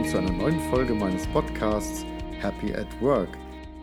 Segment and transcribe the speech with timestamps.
[0.00, 2.06] willkommen zu einer neuen Folge meines Podcasts
[2.40, 3.28] Happy at Work,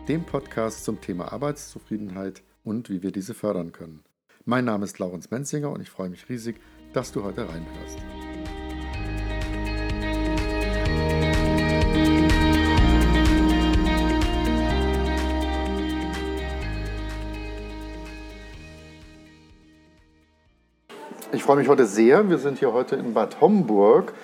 [0.08, 4.02] dem Podcast zum Thema Arbeitszufriedenheit und wie wir diese fördern können.
[4.44, 6.56] Mein Name ist Laurens Menzinger und ich freue mich riesig,
[6.92, 7.98] dass du heute reinhörst.
[21.32, 22.28] Ich freue mich heute sehr.
[22.28, 24.14] Wir sind hier heute in Bad Homburg,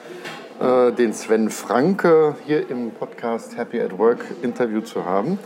[0.61, 5.39] äh, den Sven Franke hier im Podcast Happy at Work Interview zu haben.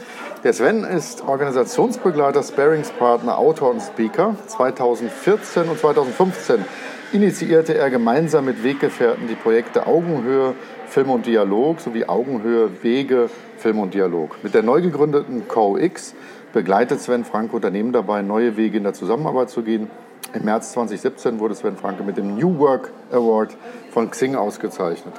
[0.45, 4.37] Der Sven ist Organisationsbegleiter, Sparingspartner, Autor und Speaker.
[4.47, 6.65] 2014 und 2015
[7.13, 10.55] initiierte er gemeinsam mit Weggefährten die Projekte Augenhöhe,
[10.87, 14.37] Film und Dialog sowie Augenhöhe, Wege, Film und Dialog.
[14.43, 16.15] Mit der neu gegründeten CoX
[16.53, 19.91] begleitet Sven Franke Unternehmen dabei, neue Wege in der Zusammenarbeit zu gehen
[20.33, 23.57] im März 2017 wurde Sven Franke mit dem New Work Award
[23.91, 25.15] von Xing ausgezeichnet.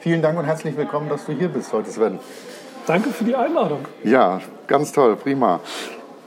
[0.00, 2.18] Vielen Dank und herzlich willkommen, dass du hier bist heute, Sven.
[2.86, 3.80] Danke für die Einladung.
[4.04, 5.60] Ja, ganz toll, prima.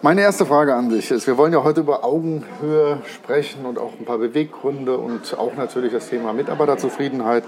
[0.04, 3.94] Meine erste Frage an dich ist, wir wollen ja heute über Augenhöhe sprechen und auch
[4.00, 7.44] ein paar Beweggründe und auch natürlich das Thema Mitarbeiterzufriedenheit.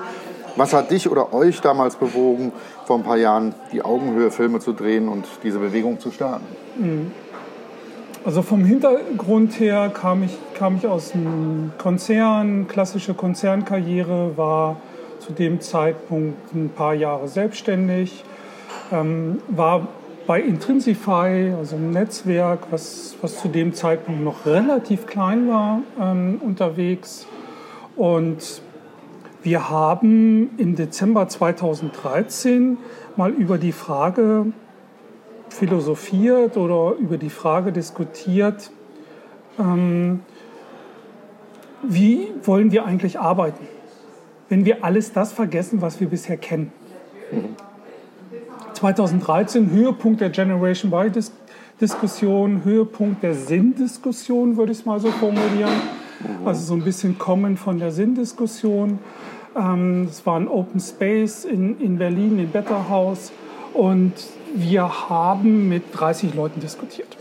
[0.55, 2.51] Was hat dich oder euch damals bewogen,
[2.85, 6.45] vor ein paar Jahren die Augenhöhe-Filme zu drehen und diese Bewegung zu starten?
[6.77, 7.11] Mhm.
[8.25, 14.77] Also vom Hintergrund her kam ich, kam ich aus einem Konzern, klassische Konzernkarriere, war
[15.19, 18.23] zu dem Zeitpunkt ein paar Jahre selbstständig,
[18.93, 19.89] ähm, war
[20.25, 26.39] bei Intrinsify, also einem Netzwerk, was, was zu dem Zeitpunkt noch relativ klein war, ähm,
[26.41, 27.27] unterwegs.
[27.97, 28.61] Und
[29.41, 32.77] wir haben im Dezember 2013
[33.17, 34.45] mal über die Frage
[35.53, 38.71] philosophiert oder über die Frage diskutiert,
[39.59, 40.21] ähm,
[41.83, 43.67] wie wollen wir eigentlich arbeiten,
[44.49, 46.71] wenn wir alles das vergessen, was wir bisher kennen.
[47.31, 47.55] Mhm.
[48.73, 55.71] 2013 Höhepunkt der Generation Y-Diskussion, Höhepunkt der Sinndiskussion, würde ich es mal so formulieren.
[56.19, 56.47] Mhm.
[56.47, 58.99] Also so ein bisschen kommen von der Sinndiskussion.
[59.55, 63.31] Ähm, es war ein Open Space in, in Berlin, in Better House.
[63.73, 64.13] Und
[64.53, 67.17] wir haben mit 30 Leuten diskutiert,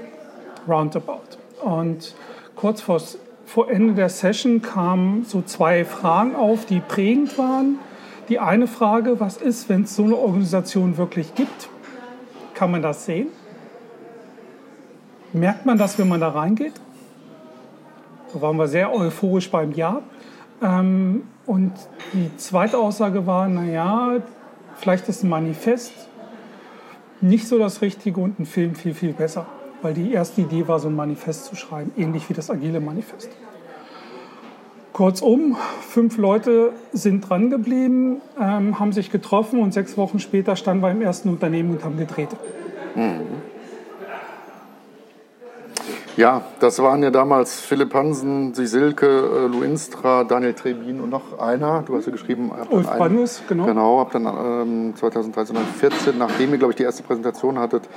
[0.69, 1.39] roundabout.
[1.63, 2.15] Und
[2.57, 3.01] kurz vor,
[3.47, 7.79] vor Ende der Session kamen so zwei Fragen auf, die prägend waren.
[8.29, 11.69] Die eine Frage, was ist, wenn es so eine Organisation wirklich gibt?
[12.55, 13.29] Kann man das sehen?
[15.33, 16.75] Merkt man das, wenn man da reingeht?
[18.33, 20.03] Da waren wir sehr euphorisch beim Ja.
[20.63, 21.73] Ähm, und
[22.13, 24.19] die zweite Aussage war, naja,
[24.77, 25.93] vielleicht ist ein Manifest
[27.23, 29.47] nicht so das Richtige und ein Film viel, viel besser.
[29.81, 33.31] Weil die erste Idee war, so ein Manifest zu schreiben, ähnlich wie das Agile Manifest.
[34.93, 40.83] Kurzum, fünf Leute sind dran geblieben, ähm, haben sich getroffen und sechs Wochen später standen
[40.83, 42.29] wir im ersten Unternehmen und haben gedreht.
[42.95, 43.52] Mhm.
[46.17, 51.83] Ja, das waren ja damals Philipp Hansen, Sisilke, äh, Luinstra, Daniel Trebin und noch einer.
[51.83, 52.51] Du hast ja geschrieben.
[52.69, 53.65] Ulf Bannes, genau.
[53.65, 57.89] Genau, hab dann ähm, 2013 und 2014, nachdem ihr, glaube ich, die erste Präsentation hattet,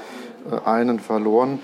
[0.49, 1.59] äh, einen verloren.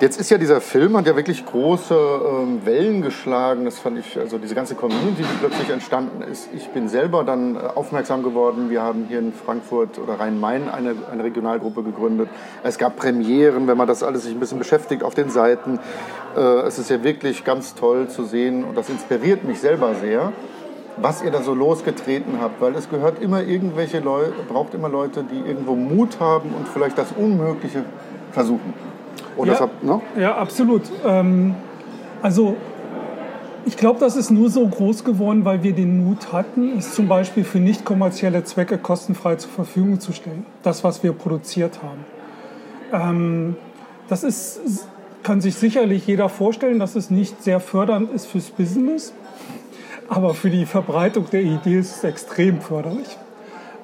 [0.00, 3.66] Jetzt ist ja dieser Film, hat ja wirklich große ähm, Wellen geschlagen.
[3.66, 6.48] Das fand ich, also diese ganze Community, die plötzlich entstanden ist.
[6.56, 8.70] Ich bin selber dann äh, aufmerksam geworden.
[8.70, 12.30] Wir haben hier in Frankfurt oder Rhein-Main eine, eine Regionalgruppe gegründet.
[12.62, 15.78] Es gab Premieren, wenn man das alles sich ein bisschen beschäftigt auf den Seiten.
[16.34, 20.32] Äh, es ist ja wirklich ganz toll zu sehen und das inspiriert mich selber sehr
[20.96, 25.24] was ihr da so losgetreten habt, weil es gehört immer irgendwelche Leute, braucht immer Leute,
[25.24, 27.84] die irgendwo Mut haben und vielleicht das Unmögliche
[28.32, 28.89] versuchen.
[29.40, 30.00] Oder ja, ne?
[30.18, 30.82] ja, absolut.
[31.06, 31.54] Ähm,
[32.22, 32.56] also
[33.66, 37.08] ich glaube, das ist nur so groß geworden, weil wir den Mut hatten, es zum
[37.08, 40.46] Beispiel für nicht kommerzielle Zwecke kostenfrei zur Verfügung zu stellen.
[40.62, 42.04] Das, was wir produziert haben.
[42.92, 43.56] Ähm,
[44.08, 44.86] das ist,
[45.22, 49.12] kann sich sicherlich jeder vorstellen, dass es nicht sehr fördernd ist fürs Business,
[50.08, 53.16] aber für die Verbreitung der Idee ist es extrem förderlich.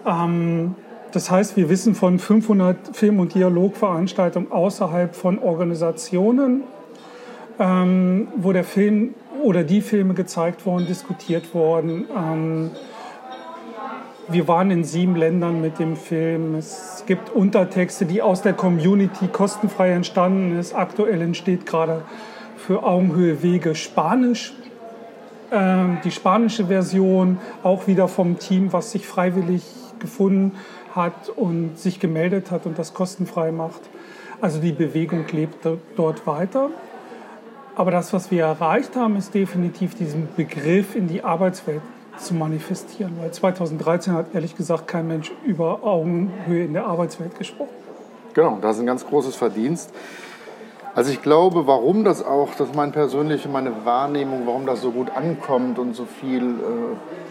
[0.06, 0.74] Ähm,
[1.16, 6.64] das heißt, wir wissen von 500 Film- und Dialogveranstaltungen außerhalb von Organisationen,
[7.58, 12.04] ähm, wo der Film oder die Filme gezeigt wurden, diskutiert wurden.
[12.14, 12.70] Ähm,
[14.28, 16.54] wir waren in sieben Ländern mit dem Film.
[16.54, 20.74] Es gibt Untertexte, die aus der Community kostenfrei entstanden ist.
[20.74, 22.02] Aktuell entsteht gerade
[22.58, 24.52] für Augenhöhe Wege Spanisch.
[25.50, 29.62] Ähm, die spanische Version, auch wieder vom Team, was sich freiwillig
[29.98, 30.52] gefunden
[30.96, 33.80] hat und sich gemeldet hat und das kostenfrei macht.
[34.40, 35.66] Also die Bewegung lebt
[35.96, 36.70] dort weiter.
[37.74, 41.82] Aber das, was wir erreicht haben, ist definitiv diesen Begriff in die Arbeitswelt
[42.16, 43.12] zu manifestieren.
[43.20, 47.70] Weil 2013 hat ehrlich gesagt kein Mensch über Augenhöhe in der Arbeitswelt gesprochen.
[48.32, 49.92] Genau, das ist ein ganz großes Verdienst.
[50.94, 54.90] Also ich glaube, warum das auch, das ist meine persönliche, meine Wahrnehmung, warum das so
[54.90, 57.25] gut ankommt und so viel, äh,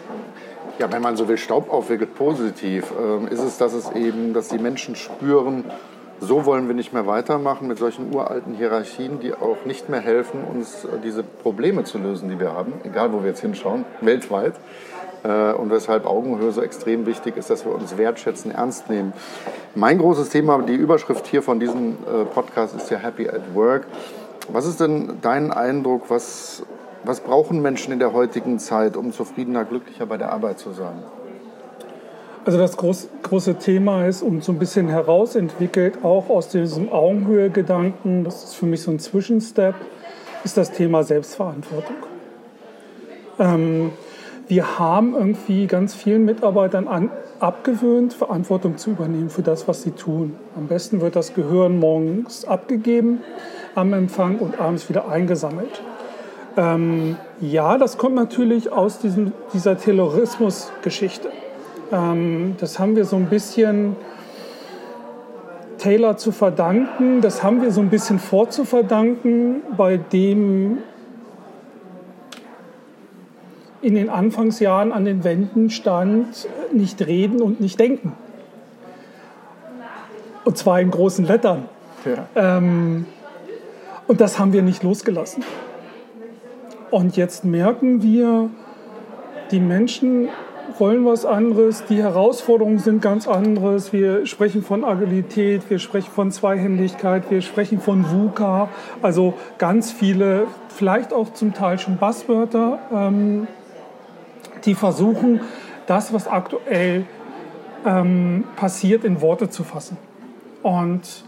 [0.79, 4.49] ja, wenn man so will, Staub aufwickelt, positiv, äh, ist es, dass es eben, dass
[4.49, 5.65] die Menschen spüren,
[6.19, 10.43] so wollen wir nicht mehr weitermachen mit solchen uralten Hierarchien, die auch nicht mehr helfen,
[10.43, 14.55] uns äh, diese Probleme zu lösen, die wir haben, egal wo wir jetzt hinschauen, weltweit.
[15.23, 19.13] Äh, und weshalb Augenhöhe so extrem wichtig ist, dass wir uns wertschätzen, ernst nehmen.
[19.73, 23.87] Mein großes Thema, die Überschrift hier von diesem äh, Podcast ist ja Happy at Work.
[24.49, 26.63] Was ist denn dein Eindruck, was,
[27.05, 31.03] was brauchen Menschen in der heutigen Zeit, um zufriedener, glücklicher bei der Arbeit zu sein?
[32.45, 38.23] Also das groß, große Thema ist und so ein bisschen herausentwickelt, auch aus diesem Augenhöhe-Gedanken,
[38.23, 39.73] das ist für mich so ein Zwischenstep,
[40.43, 41.95] ist das Thema Selbstverantwortung.
[43.39, 43.91] Ähm,
[44.47, 47.09] wir haben irgendwie ganz vielen Mitarbeitern an,
[47.39, 50.35] abgewöhnt, Verantwortung zu übernehmen für das, was sie tun.
[50.55, 53.23] Am besten wird das Gehirn morgens abgegeben
[53.73, 55.81] am Empfang und abends wieder eingesammelt.
[56.57, 61.29] Ähm, ja, das kommt natürlich aus diesem, dieser Terrorismus-Geschichte.
[61.91, 63.95] Ähm, das haben wir so ein bisschen
[65.77, 70.79] Taylor zu verdanken, das haben wir so ein bisschen vorzuverdanken, bei dem
[73.81, 78.13] in den Anfangsjahren an den Wänden stand, nicht reden und nicht denken.
[80.43, 81.65] Und zwar in großen Lettern.
[82.03, 82.57] Ja.
[82.57, 83.05] Ähm,
[84.07, 85.43] und das haben wir nicht losgelassen.
[86.95, 88.49] Und jetzt merken wir,
[89.51, 90.29] die Menschen
[90.79, 93.91] wollen was anderes, die Herausforderungen sind ganz anderes.
[93.91, 98.69] Wir sprechen von Agilität, wir sprechen von Zweihändigkeit, wir sprechen von VUCA,
[99.01, 102.79] also ganz viele, vielleicht auch zum Teil schon Basswörter.
[102.93, 103.47] Ähm,
[104.63, 105.41] die versuchen,
[105.87, 107.03] das, was aktuell
[107.85, 109.97] ähm, passiert, in Worte zu fassen.
[110.63, 111.25] Und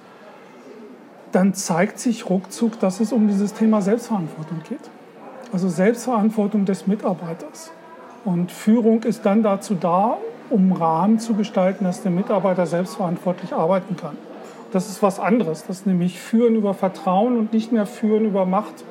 [1.34, 4.80] dann zeigt sich ruckzuck, dass es um dieses Thema Selbstverantwortung geht.
[5.52, 7.72] Also Selbstverantwortung des Mitarbeiters.
[8.26, 10.18] Und Führung ist dann dazu da,
[10.50, 14.18] um Rahmen zu gestalten, dass der Mitarbeiter selbstverantwortlich arbeiten kann.
[14.72, 15.66] Das ist was anderes.
[15.66, 18.84] Das ist nämlich Führen über Vertrauen und nicht mehr Führen über Macht.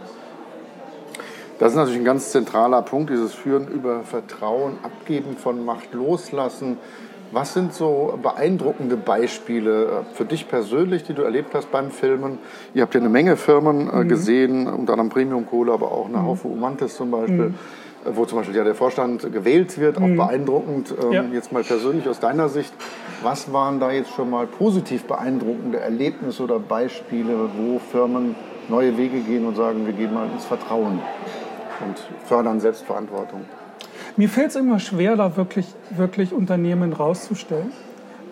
[1.59, 6.79] Das ist natürlich ein ganz zentraler Punkt, dieses Führen über Vertrauen, Abgeben von Macht, Loslassen.
[7.37, 12.39] Was sind so beeindruckende Beispiele äh, für dich persönlich, die du erlebt hast beim Filmen?
[12.73, 14.09] Ihr habt ja eine Menge Firmen äh, mhm.
[14.09, 16.23] gesehen, unter anderem Premium Cola, aber auch eine mhm.
[16.29, 17.55] Haufe Umantis zum Beispiel, mhm.
[18.07, 20.17] Äh, wo zum Beispiel ja der Vorstand gewählt wird, auch mhm.
[20.17, 20.95] beeindruckend.
[20.99, 21.25] Ähm, ja.
[21.31, 22.73] Jetzt mal persönlich aus deiner Sicht,
[23.23, 28.35] was waren da jetzt schon mal positiv beeindruckende Erlebnisse oder Beispiele, wo Firmen
[28.71, 31.01] neue Wege gehen und sagen, wir gehen mal ins Vertrauen?
[31.85, 33.45] und fördern Selbstverantwortung.
[34.19, 37.71] Mir fällt es immer schwer, da wirklich, wirklich Unternehmen rauszustellen,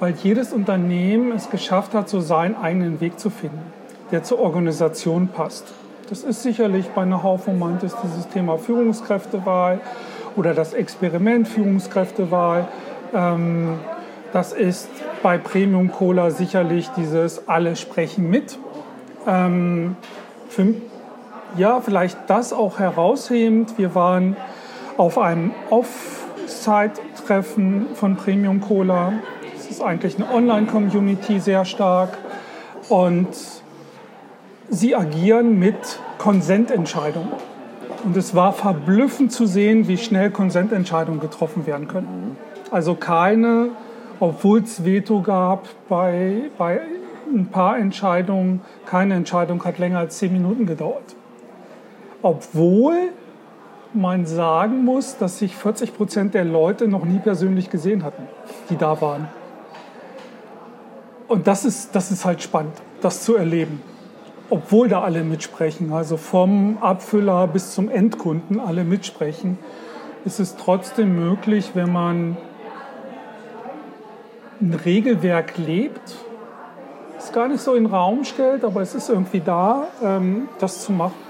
[0.00, 3.60] weil jedes Unternehmen es geschafft hat, so seinen eigenen Weg zu finden,
[4.10, 5.66] der zur Organisation passt.
[6.08, 9.80] Das ist sicherlich bei einer Haufe Mantis dieses Thema Führungskräftewahl
[10.36, 12.66] oder das Experiment Führungskräftewahl.
[13.12, 13.78] Ähm,
[14.32, 14.88] das ist
[15.22, 18.58] bei Premium Cola sicherlich dieses Alle sprechen mit.
[19.26, 19.96] Ähm,
[20.48, 20.74] für,
[21.58, 23.76] ja, vielleicht das auch heraushebend.
[23.76, 24.34] Wir waren
[24.96, 29.14] auf einem Off-Site-Treffen von Premium Cola.
[29.54, 32.16] Das ist eigentlich eine Online-Community sehr stark.
[32.88, 33.28] Und
[34.68, 37.32] sie agieren mit Konsententscheidungen.
[38.04, 42.36] Und es war verblüffend zu sehen, wie schnell Konsententscheidungen getroffen werden können.
[42.70, 43.70] Also keine,
[44.20, 46.82] obwohl es Veto gab bei, bei
[47.34, 51.14] ein paar Entscheidungen, keine Entscheidung hat länger als zehn Minuten gedauert
[52.24, 53.10] obwohl
[53.94, 58.24] man sagen muss, dass sich 40 Prozent der Leute noch nie persönlich gesehen hatten,
[58.70, 59.28] die da waren.
[61.28, 63.82] Und das ist, das ist halt spannend, das zu erleben.
[64.50, 69.58] Obwohl da alle mitsprechen, also vom Abfüller bis zum Endkunden alle mitsprechen,
[70.24, 72.36] ist es trotzdem möglich, wenn man
[74.60, 76.16] ein Regelwerk lebt,
[77.18, 80.84] es gar nicht so in den Raum stellt, aber es ist irgendwie da, ähm, das
[80.84, 81.23] zu machen.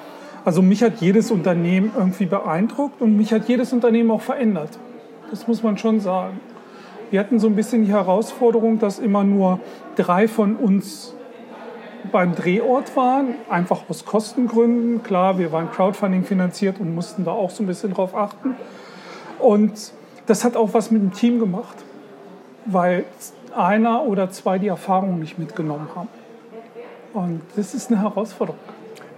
[0.44, 4.78] Also mich hat jedes Unternehmen irgendwie beeindruckt und mich hat jedes Unternehmen auch verändert.
[5.30, 6.40] Das muss man schon sagen.
[7.10, 9.60] Wir hatten so ein bisschen die Herausforderung, dass immer nur
[9.96, 11.14] drei von uns
[12.12, 15.02] beim Drehort waren, einfach aus Kostengründen.
[15.02, 18.54] Klar, wir waren Crowdfunding finanziert und mussten da auch so ein bisschen drauf achten.
[19.38, 19.92] Und
[20.26, 21.76] das hat auch was mit dem Team gemacht,
[22.66, 23.04] weil
[23.56, 26.08] einer oder zwei die Erfahrung nicht mitgenommen haben.
[27.14, 28.73] Und das ist eine Herausforderung.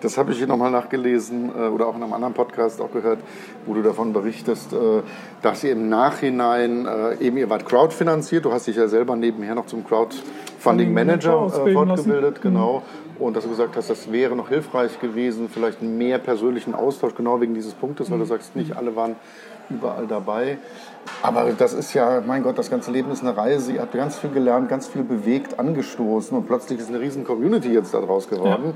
[0.06, 3.18] Das habe ich hier nochmal nachgelesen äh, oder auch in einem anderen Podcast auch gehört,
[3.66, 5.02] wo du davon berichtest, äh,
[5.42, 9.56] dass ihr im Nachhinein, äh, eben ihr wart crowdfinanziert, du hast dich ja selber nebenher
[9.56, 12.84] noch zum Crowdfunding Manager äh, fortgebildet, genau.
[13.18, 13.20] Mhm.
[13.20, 17.40] Und dass du gesagt hast, das wäre noch hilfreich gewesen, vielleicht mehr persönlichen Austausch, genau
[17.40, 18.28] wegen dieses Punktes, weil du mhm.
[18.28, 19.16] sagst, nicht alle waren
[19.70, 20.58] überall dabei.
[21.22, 23.72] Aber das ist ja, mein Gott, das ganze Leben ist eine Reise.
[23.72, 27.72] Ihr habt ganz viel gelernt, ganz viel bewegt, angestoßen und plötzlich ist eine riesen Community
[27.72, 28.74] jetzt daraus geworden.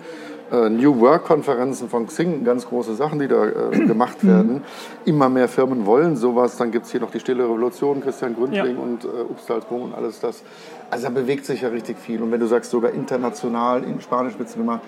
[0.51, 0.67] Ja.
[0.67, 4.63] Äh, New Work-Konferenzen von Xing, ganz große Sachen, die da äh, gemacht werden.
[5.05, 6.57] Immer mehr Firmen wollen sowas.
[6.57, 8.83] Dann gibt es hier noch die Stille Revolution, Christian Gründling ja.
[8.83, 10.43] und äh, Upstalsboom und alles das.
[10.91, 12.21] Also da bewegt sich ja richtig viel.
[12.21, 14.81] Und wenn du sagst, sogar international, in Spanisch wird es gemacht,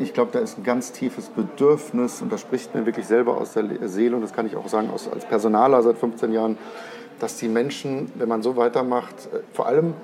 [0.00, 3.52] ich glaube, da ist ein ganz tiefes Bedürfnis und das spricht mir wirklich selber aus
[3.52, 6.58] der Seele und das kann ich auch sagen als Personaler seit 15 Jahren,
[7.20, 9.94] dass die Menschen, wenn man so weitermacht, äh, vor allem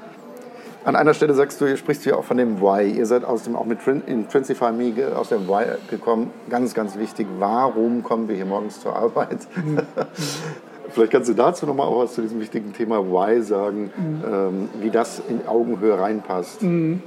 [0.84, 2.90] an einer Stelle sagst du, sprichst ja auch von dem Why.
[2.90, 6.30] Ihr seid aus dem, auch mit Intrinsify Me aus dem Why gekommen.
[6.48, 7.26] Ganz, ganz wichtig.
[7.38, 9.46] Warum kommen wir hier morgens zur Arbeit?
[9.56, 9.80] Mhm.
[10.90, 14.24] Vielleicht kannst du dazu noch mal auch was zu diesem wichtigen Thema Why sagen, mhm.
[14.26, 16.62] ähm, wie das in Augenhöhe reinpasst.
[16.62, 17.02] Mhm.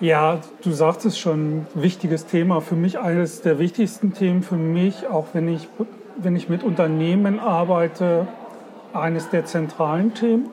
[0.00, 2.60] Ja, du sagtest schon, wichtiges Thema.
[2.60, 5.66] Für mich eines der wichtigsten Themen, für mich, auch wenn ich,
[6.16, 8.28] wenn ich mit Unternehmen arbeite,
[8.92, 10.50] eines der zentralen Themen.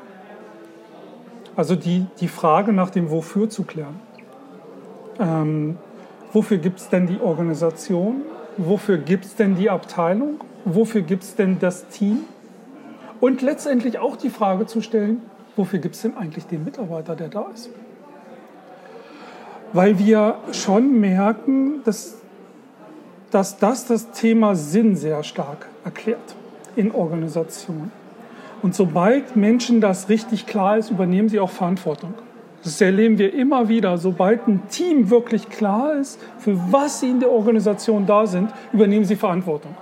[1.56, 4.00] Also die, die Frage nach dem Wofür zu klären.
[5.20, 5.78] Ähm,
[6.34, 8.24] wofür gibt es denn die Organisation?
[8.58, 10.40] Wofür gibt es denn die Abteilung?
[10.66, 12.22] Wofür gibt es denn das Team?
[13.20, 15.22] Und letztendlich auch die Frage zu stellen,
[15.56, 17.70] wofür gibt es denn eigentlich den Mitarbeiter, der da ist?
[19.74, 22.18] Weil wir schon merken, dass,
[23.32, 26.36] dass das das Thema Sinn sehr stark erklärt
[26.76, 27.92] in Organisationen.
[28.62, 32.14] Und sobald Menschen das richtig klar ist, übernehmen sie auch Verantwortung.
[32.64, 33.98] Das erleben wir immer wieder.
[33.98, 39.06] Sobald ein Team wirklich klar ist, für was sie in der Organisation da sind, übernehmen
[39.06, 39.76] sie Verantwortung.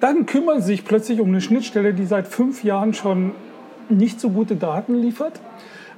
[0.00, 3.32] Dann kümmern sie sich plötzlich um eine Schnittstelle, die seit fünf Jahren schon
[3.88, 5.40] nicht so gute Daten liefert.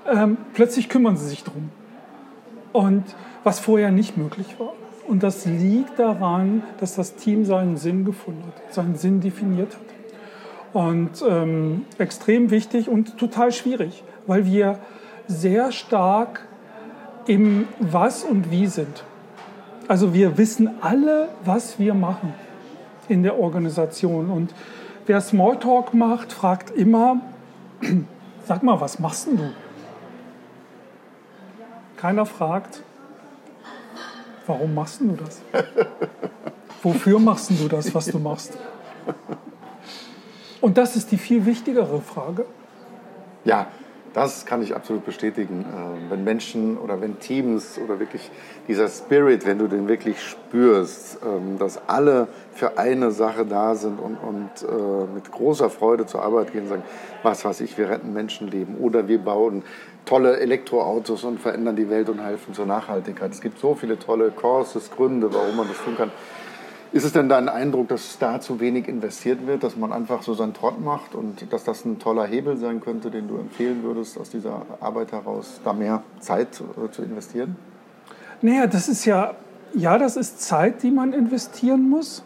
[0.06, 1.70] Ähm, plötzlich kümmern sie sich darum
[2.74, 3.04] und
[3.44, 4.72] was vorher nicht möglich war.
[5.06, 10.82] Und das liegt daran, dass das Team seinen Sinn gefunden hat, seinen Sinn definiert hat.
[10.82, 14.80] Und ähm, extrem wichtig und total schwierig, weil wir
[15.28, 16.48] sehr stark
[17.26, 19.04] im Was und Wie sind.
[19.86, 22.34] Also wir wissen alle, was wir machen
[23.08, 24.30] in der Organisation.
[24.30, 24.52] Und
[25.06, 27.20] wer Smalltalk macht, fragt immer,
[28.46, 29.50] sag mal, was machst denn du?
[31.96, 32.82] Keiner fragt,
[34.46, 35.40] warum machst du das?
[36.82, 38.58] Wofür machst du das, was du machst?
[40.60, 42.44] Und das ist die viel wichtigere Frage.
[43.44, 43.66] Ja,
[44.14, 45.62] das kann ich absolut bestätigen.
[45.62, 48.30] Äh, wenn Menschen oder wenn Teams oder wirklich
[48.68, 53.98] dieser Spirit, wenn du den wirklich spürst, ähm, dass alle für eine Sache da sind
[53.98, 56.84] und, und äh, mit großer Freude zur Arbeit gehen und sagen,
[57.22, 59.64] was weiß ich, wir retten Menschenleben oder wir bauen
[60.04, 63.32] tolle Elektroautos und verändern die Welt und helfen zur Nachhaltigkeit.
[63.32, 66.10] Es gibt so viele tolle Courses, Gründe, warum man das tun kann.
[66.92, 70.32] Ist es denn dein Eindruck, dass da zu wenig investiert wird, dass man einfach so
[70.34, 74.16] seinen Trott macht und dass das ein toller Hebel sein könnte, den du empfehlen würdest,
[74.16, 77.56] aus dieser Arbeit heraus da mehr Zeit äh, zu investieren?
[78.42, 79.34] Naja, das ist ja,
[79.74, 82.22] ja, das ist Zeit, die man investieren muss.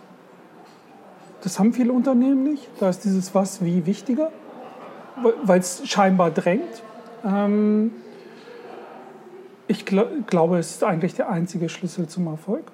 [1.42, 2.68] Das haben viele Unternehmen nicht.
[2.78, 4.30] Da ist dieses Was wie wichtiger,
[5.44, 6.82] weil es scheinbar drängt.
[7.28, 7.92] Ähm,
[9.66, 12.72] ich gl glaube, es ist eigentlich der einzige Schlüssel zum Erfolg,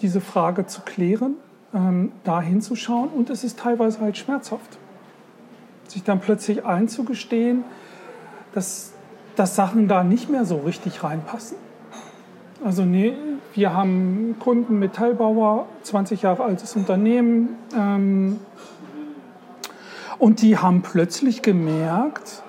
[0.00, 1.34] diese Frage zu klären,
[1.74, 4.78] ähm, da hinzuschauen und es ist teilweise halt schmerzhaft,
[5.88, 7.64] sich dann plötzlich einzugestehen,
[8.54, 8.92] dass,
[9.36, 11.58] dass Sachen da nicht mehr so richtig reinpassen.
[12.64, 13.14] Also nee,
[13.54, 18.40] wir haben Kunden, Metallbauer, 20 Jahre altes Unternehmen, ähm,
[20.18, 22.42] und die haben plötzlich gemerkt,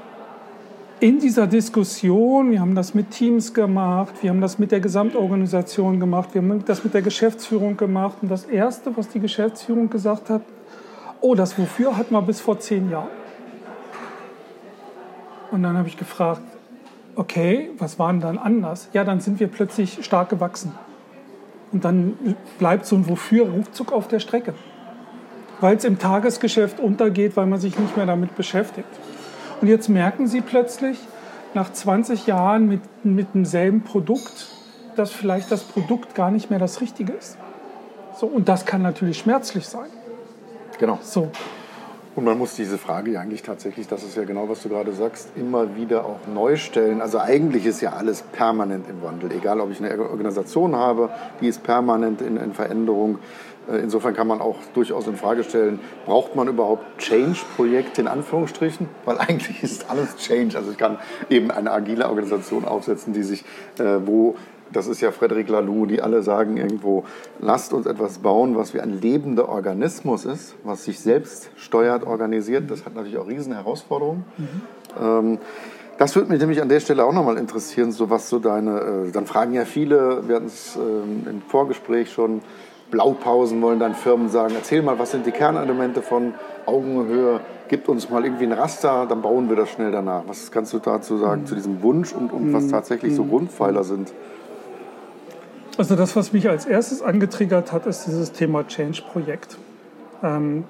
[1.02, 6.00] in dieser Diskussion, wir haben das mit Teams gemacht, wir haben das mit der Gesamtorganisation
[6.00, 8.18] gemacht, wir haben das mit der Geschäftsführung gemacht.
[8.22, 10.44] Und das Erste, was die Geschäftsführung gesagt hat,
[11.20, 13.10] oh, das Wofür hatten wir bis vor zehn Jahren.
[15.50, 16.44] Und dann habe ich gefragt,
[17.16, 18.88] okay, was war denn dann anders?
[18.94, 20.72] Ja, dann sind wir plötzlich stark gewachsen.
[21.72, 24.54] Und dann bleibt so ein Wofür ruckzuck auf der Strecke.
[25.62, 28.88] Weil es im Tagesgeschäft untergeht, weil man sich nicht mehr damit beschäftigt.
[29.62, 30.98] Und jetzt merken Sie plötzlich,
[31.54, 34.48] nach 20 Jahren mit, mit demselben Produkt,
[34.96, 37.38] dass vielleicht das Produkt gar nicht mehr das Richtige ist.
[38.18, 39.90] So, und das kann natürlich schmerzlich sein.
[40.80, 41.00] Genau.
[41.02, 41.30] So.
[42.14, 44.92] Und man muss diese Frage ja eigentlich tatsächlich, das ist ja genau, was du gerade
[44.92, 47.02] sagst, immer wieder auch neu stellen.
[47.02, 49.32] Also eigentlich ist ja alles permanent im Wandel.
[49.32, 53.20] Egal, ob ich eine Organisation habe, die ist permanent in, in Veränderung.
[53.70, 58.88] Äh, insofern kann man auch durchaus in Frage stellen, braucht man überhaupt Change-Projekte in Anführungsstrichen?
[59.06, 60.58] Weil eigentlich ist alles Change.
[60.58, 60.98] Also ich kann
[61.30, 63.44] eben eine agile Organisation aufsetzen, die sich,
[63.78, 64.36] äh, wo
[64.74, 67.04] das ist ja Frederic Laloux, die alle sagen irgendwo,
[67.40, 72.72] lasst uns etwas bauen, was wie ein lebender Organismus ist, was sich selbst steuert, organisiert.
[72.72, 74.24] Das hat natürlich auch riesen Herausforderungen.
[74.38, 74.62] Mhm.
[75.02, 75.40] Ähm,
[75.98, 79.12] das würde mich nämlich an der Stelle auch nochmal interessieren, so was so deine, äh,
[79.12, 82.42] dann fragen ja viele, wir hatten es ähm, im Vorgespräch schon,
[82.92, 86.34] Blaupausen wollen dann Firmen sagen, erzähl mal, was sind die Kernelemente von
[86.66, 90.24] Augenhöhe, gib uns mal irgendwie ein Raster, dann bauen wir das schnell danach.
[90.28, 91.46] Was kannst du dazu sagen, mhm.
[91.48, 92.72] zu diesem Wunsch und, und was mhm.
[92.72, 93.30] tatsächlich so mhm.
[93.30, 94.14] Grundpfeiler sind?
[95.78, 99.58] Also das, was mich als erstes angetriggert hat, ist dieses Thema Change-Projekt.
[100.22, 100.66] Ähm,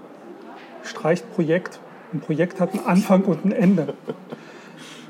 [0.83, 1.79] streicht Projekt.
[2.13, 3.95] Ein Projekt hat einen Anfang und ein Ende.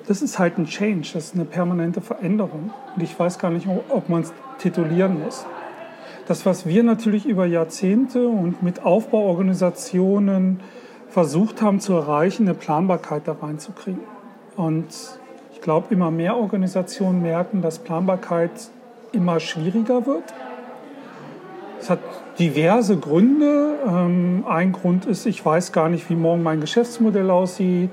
[0.07, 2.71] Das ist halt ein Change, das ist eine permanente Veränderung.
[2.95, 5.45] Und ich weiß gar nicht, ob man es titulieren muss.
[6.27, 10.59] Das, was wir natürlich über Jahrzehnte und mit Aufbauorganisationen
[11.09, 14.03] versucht haben zu erreichen, eine Planbarkeit da reinzukriegen.
[14.55, 14.87] Und
[15.53, 18.51] ich glaube, immer mehr Organisationen merken, dass Planbarkeit
[19.11, 20.23] immer schwieriger wird.
[21.79, 21.99] Es hat
[22.39, 23.73] diverse Gründe.
[23.87, 27.91] Ähm, ein Grund ist, ich weiß gar nicht, wie morgen mein Geschäftsmodell aussieht.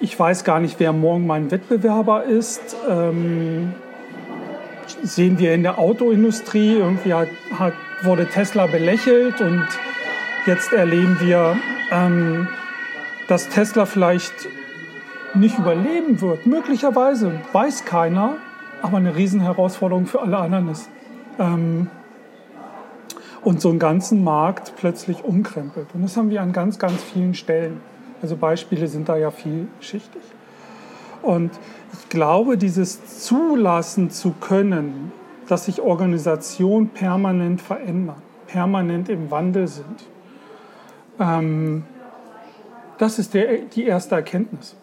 [0.00, 2.76] Ich weiß gar nicht, wer morgen mein Wettbewerber ist.
[5.04, 9.66] Sehen wir in der Autoindustrie, irgendwie hat, hat, wurde Tesla belächelt und
[10.46, 11.56] jetzt erleben wir,
[11.92, 12.48] ähm,
[13.28, 14.32] dass Tesla vielleicht
[15.34, 16.46] nicht überleben wird.
[16.46, 18.38] Möglicherweise weiß keiner
[18.84, 20.90] aber eine Riesenherausforderung für alle anderen ist.
[21.38, 21.88] Ähm,
[23.42, 25.88] und so einen ganzen Markt plötzlich umkrempelt.
[25.94, 27.80] Und das haben wir an ganz, ganz vielen Stellen.
[28.20, 30.20] Also Beispiele sind da ja vielschichtig.
[31.24, 31.52] Und
[31.92, 35.12] ich glaube, dieses zulassen zu können,
[35.48, 40.04] dass sich Organisationen permanent verändern, permanent im Wandel sind,
[41.18, 41.84] ähm,
[42.98, 44.76] das ist der, die erste Erkenntnis.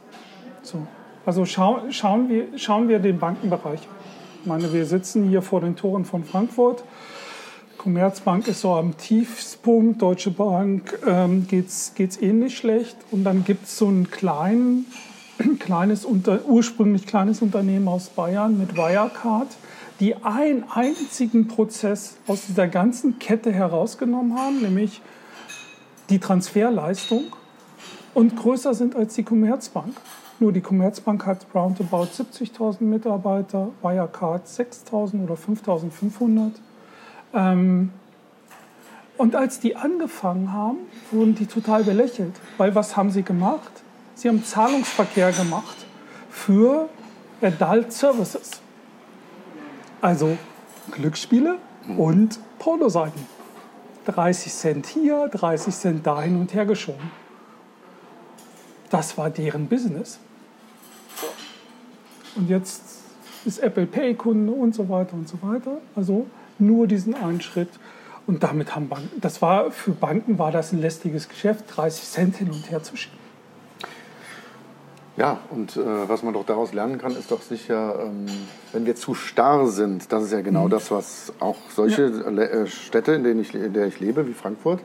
[0.63, 0.85] So.
[1.25, 3.95] Also schau, schauen, wir, schauen wir den Bankenbereich an.
[4.41, 6.83] Ich meine, wir sitzen hier vor den Toren von Frankfurt.
[7.77, 12.97] Commerzbank ist so am Tiefspunkt, Deutsche Bank ähm, geht es ähnlich schlecht.
[13.11, 13.87] Und dann gibt es so
[15.41, 19.47] ein klein, kleines, unter, ursprünglich kleines Unternehmen aus Bayern mit Wirecard,
[19.99, 25.01] die einen einzigen Prozess aus dieser ganzen Kette herausgenommen haben, nämlich
[26.09, 27.23] die Transferleistung
[28.13, 29.93] und größer sind als die Commerzbank.
[30.39, 36.51] Nur die Commerzbank hat roundabout 70.000 Mitarbeiter, Wirecard 6.000 oder 5.500.
[37.33, 37.91] Ähm,
[39.17, 40.77] und als die angefangen haben,
[41.11, 42.33] wurden die total belächelt.
[42.57, 43.71] Weil was haben sie gemacht?
[44.21, 45.77] Sie haben Zahlungsverkehr gemacht
[46.29, 46.89] für
[47.41, 48.61] Adult Services.
[49.99, 50.37] Also
[50.91, 51.57] Glücksspiele
[51.97, 53.25] und Pornoseiten.
[54.05, 57.09] 30 Cent hier, 30 Cent da hin und her geschoben.
[58.91, 60.19] Das war deren Business.
[62.35, 62.83] Und jetzt
[63.43, 65.79] ist Apple Pay Kunde und so weiter und so weiter.
[65.95, 66.27] Also
[66.59, 67.71] nur diesen einen Schritt.
[68.27, 72.35] Und damit haben Banken, das war für Banken war das ein lästiges Geschäft, 30 Cent
[72.35, 73.30] hin und her zu schieben.
[75.17, 78.25] Ja, und äh, was man doch daraus lernen kann, ist doch sicher, ähm,
[78.71, 80.69] wenn wir zu starr sind, das ist ja genau mhm.
[80.69, 82.41] das, was auch solche ja.
[82.41, 84.79] Äh, Städte, in denen ich, in der ich lebe, wie Frankfurt,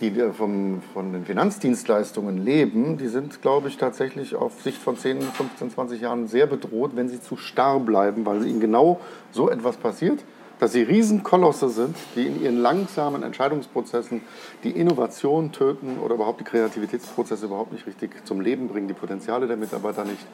[0.00, 5.20] die vom, von den Finanzdienstleistungen leben, die sind, glaube ich, tatsächlich auf Sicht von 10,
[5.20, 9.00] 15, 20 Jahren sehr bedroht, wenn sie zu starr bleiben, weil ihnen genau
[9.32, 10.20] so etwas passiert,
[10.60, 14.20] dass sie Riesenkolosse sind, die in ihren langsamen Entscheidungsprozessen
[14.62, 19.46] die Innovation töten oder überhaupt die Kreativitätsprozesse überhaupt nicht richtig zum Leben bringen, die Potenziale
[19.46, 20.26] der Mitarbeiter nicht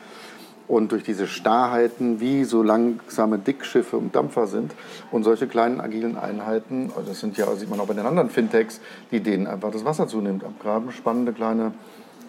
[0.68, 4.72] und durch diese Starrheiten wie so langsame Dickschiffe und Dampfer sind
[5.12, 8.30] und solche kleinen agilen Einheiten, also das sind ja, sieht man auch bei den anderen
[8.30, 11.72] Fintechs, die denen einfach das Wasser zunimmt, abgraben, spannende kleine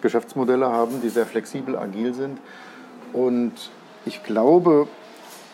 [0.02, 2.38] Geschäftsmodelle haben, die sehr flexibel, agil sind.
[3.12, 3.52] Und
[4.06, 4.86] ich glaube,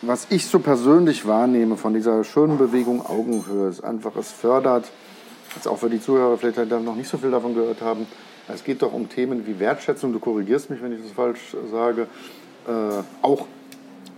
[0.07, 4.91] was ich so persönlich wahrnehme von dieser schönen Bewegung Augenhöhe, ist einfach, es fördert,
[5.55, 8.05] jetzt auch für die Zuhörer vielleicht noch nicht so viel davon gehört haben,
[8.47, 12.07] es geht doch um Themen wie Wertschätzung, du korrigierst mich, wenn ich das falsch sage,
[12.67, 13.47] äh, auch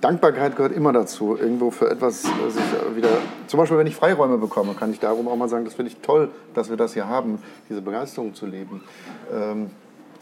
[0.02, 2.64] Dankbarkeit gehört immer dazu, irgendwo für etwas äh, sich
[2.96, 3.10] wieder,
[3.48, 5.98] zum Beispiel wenn ich Freiräume bekomme, kann ich darum auch mal sagen, das finde ich
[5.98, 8.84] toll, dass wir das hier haben, diese Begeisterung zu leben.
[9.34, 9.72] Ähm,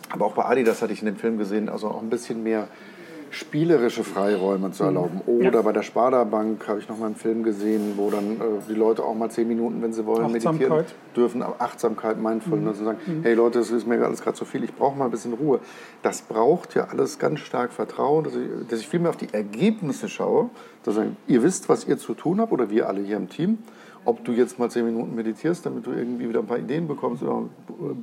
[0.09, 2.43] aber auch bei Adi, das hatte ich in dem Film gesehen, also auch ein bisschen
[2.43, 2.67] mehr
[3.35, 5.21] spielerische Freiräume zu erlauben.
[5.25, 5.47] Mhm.
[5.47, 5.61] Oder ja.
[5.61, 8.73] bei der Sparda Bank habe ich noch mal einen Film gesehen, wo dann äh, die
[8.73, 11.43] Leute auch mal zehn Minuten, wenn sie wollen, meditieren dürfen.
[11.43, 12.79] Achtsamkeit, Mindfulness, mhm.
[12.79, 13.23] und sagen, mhm.
[13.23, 15.59] hey Leute, das ist mir alles gerade zu viel, ich brauche mal ein bisschen Ruhe.
[16.01, 19.33] Das braucht ja alles ganz stark Vertrauen, dass ich, dass ich viel mehr auf die
[19.33, 20.49] Ergebnisse schaue.
[20.83, 23.57] Dass ich, ihr wisst, was ihr zu tun habt, oder wir alle hier im Team
[24.05, 27.23] ob du jetzt mal zehn Minuten meditierst, damit du irgendwie wieder ein paar Ideen bekommst
[27.23, 27.43] oder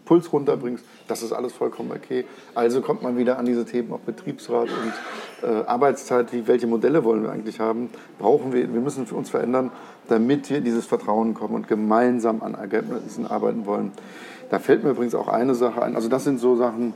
[0.04, 2.24] Puls runterbringst, das ist alles vollkommen okay.
[2.54, 7.04] Also kommt man wieder an diese Themen, auch Betriebsrat und äh, Arbeitszeit, wie, welche Modelle
[7.04, 7.88] wollen wir eigentlich haben,
[8.18, 9.70] brauchen wir, wir müssen für uns verändern,
[10.08, 13.92] damit wir dieses Vertrauen kommen und gemeinsam an Ergebnissen arbeiten wollen.
[14.50, 16.94] Da fällt mir übrigens auch eine Sache ein, also das sind so Sachen,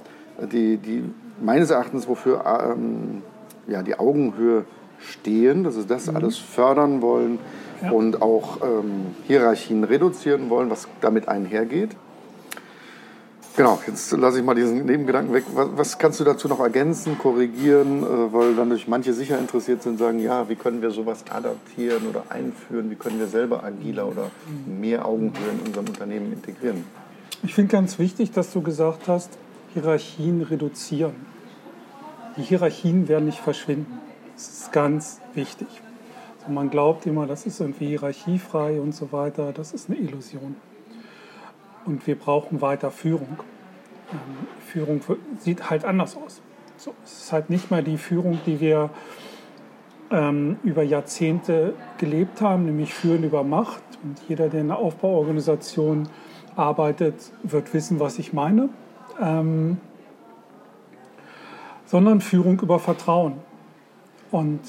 [0.52, 1.04] die, die
[1.40, 3.22] meines Erachtens, wofür ähm,
[3.68, 4.64] ja, die Augenhöhe
[4.98, 6.16] stehen, dass sie das mhm.
[6.16, 7.38] alles fördern wollen,
[7.82, 7.90] ja.
[7.90, 11.90] und auch ähm, Hierarchien reduzieren wollen, was damit einhergeht.
[13.56, 15.44] Genau, jetzt lasse ich mal diesen Nebengedanken weg.
[15.54, 19.82] Was, was kannst du dazu noch ergänzen, korrigieren, äh, weil dann durch manche sicher interessiert
[19.82, 24.08] sind, sagen, ja, wie können wir sowas adaptieren oder einführen, wie können wir selber agiler
[24.08, 24.30] oder
[24.66, 26.84] mehr Augenhöhe in unserem Unternehmen integrieren?
[27.42, 29.30] Ich finde ganz wichtig, dass du gesagt hast,
[29.72, 31.14] Hierarchien reduzieren.
[32.36, 33.98] Die Hierarchien werden nicht verschwinden.
[34.34, 35.68] Das ist ganz wichtig.
[36.46, 39.52] Und man glaubt immer, das ist irgendwie hierarchiefrei und so weiter.
[39.52, 40.56] Das ist eine Illusion.
[41.84, 43.38] Und wir brauchen weiter Führung.
[44.12, 45.00] Ähm, Führung
[45.38, 46.40] sieht halt anders aus.
[46.76, 48.90] So, es ist halt nicht mehr die Führung, die wir
[50.10, 53.82] ähm, über Jahrzehnte gelebt haben, nämlich Führen über Macht.
[54.02, 56.08] Und jeder, der in einer Aufbauorganisation
[56.54, 58.68] arbeitet, wird wissen, was ich meine.
[59.20, 59.78] Ähm,
[61.86, 63.34] sondern Führung über Vertrauen.
[64.30, 64.60] Und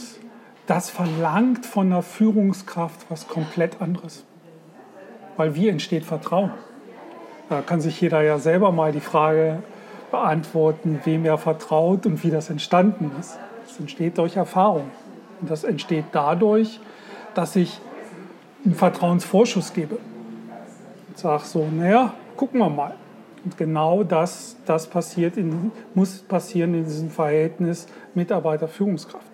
[0.68, 4.26] das verlangt von einer Führungskraft was komplett anderes.
[5.38, 6.52] Weil wie entsteht Vertrauen?
[7.50, 9.64] Da kann sich jeder ja selber mal die Frage
[10.12, 13.40] beantworten, wem er vertraut und wie das entstanden ist.
[13.66, 14.92] Das entsteht durch Erfahrung.
[15.40, 16.82] Und das entsteht dadurch,
[17.34, 17.80] dass ich
[18.66, 19.96] einen Vertrauensvorschuss gebe.
[21.08, 22.96] Und sage so, naja, gucken wir mal.
[23.46, 29.32] Und genau das, das passiert in, muss passieren in diesem Verhältnis Mitarbeiter-Führungskraft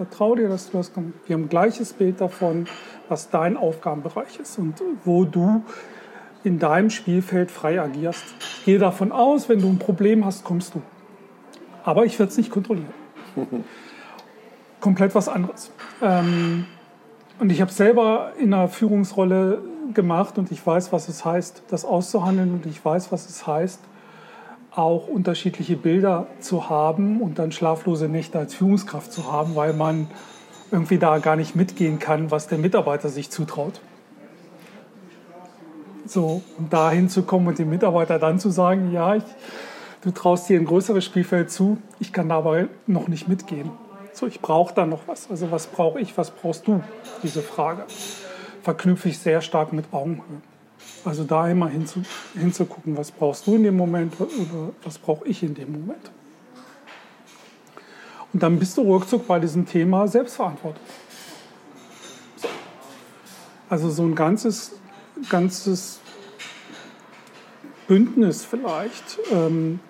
[0.00, 1.12] vertraue dir, dass du das kannst.
[1.26, 2.66] Wir haben ein gleiches Bild davon,
[3.10, 5.62] was dein Aufgabenbereich ist und wo du
[6.42, 8.24] in deinem Spielfeld frei agierst.
[8.40, 10.80] Ich gehe davon aus, wenn du ein Problem hast, kommst du.
[11.84, 12.94] Aber ich werde es nicht kontrollieren.
[14.80, 15.70] Komplett was anderes.
[16.00, 16.64] Ähm,
[17.38, 19.60] und ich habe selber in einer Führungsrolle
[19.92, 23.80] gemacht und ich weiß, was es heißt, das auszuhandeln und ich weiß, was es heißt,
[24.74, 30.08] auch unterschiedliche Bilder zu haben und dann schlaflose Nächte als Führungskraft zu haben, weil man
[30.70, 33.80] irgendwie da gar nicht mitgehen kann, was der Mitarbeiter sich zutraut.
[36.06, 39.24] So, um da hinzukommen und dem Mitarbeiter dann zu sagen, ja, ich,
[40.02, 43.70] du traust dir ein größeres Spielfeld zu, ich kann dabei noch nicht mitgehen.
[44.12, 45.30] So, ich brauche da noch was.
[45.30, 46.82] Also was brauche ich, was brauchst du?
[47.22, 47.84] Diese Frage
[48.62, 50.42] verknüpfe ich sehr stark mit Augenhöhe.
[51.04, 52.02] Also da immer hinzu,
[52.34, 56.10] hinzugucken, was brauchst du in dem Moment oder was brauche ich in dem Moment.
[58.32, 60.82] Und dann bist du ruckzuck bei diesem Thema Selbstverantwortung.
[62.36, 62.48] So.
[63.68, 64.72] Also so ein ganzes,
[65.28, 66.00] ganzes
[67.88, 69.18] Bündnis vielleicht.
[69.32, 69.80] Ähm,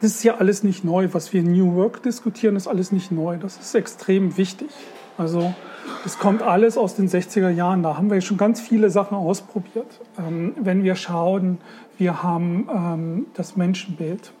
[0.00, 1.08] das ist ja alles nicht neu.
[1.12, 3.36] Was wir in New Work diskutieren, ist alles nicht neu.
[3.36, 4.70] Das ist extrem wichtig.
[5.18, 5.54] Also
[6.02, 7.82] das kommt alles aus den 60er Jahren.
[7.82, 10.00] Da haben wir schon ganz viele Sachen ausprobiert.
[10.18, 11.58] Ähm, wenn wir schauen,
[11.98, 14.32] wir haben ähm, das Menschenbild